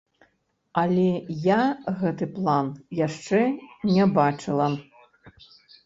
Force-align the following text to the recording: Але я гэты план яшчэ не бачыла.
Але 0.81 1.03
я 1.41 1.59
гэты 2.01 2.25
план 2.39 2.65
яшчэ 3.07 3.45
не 3.95 4.11
бачыла. 4.21 4.67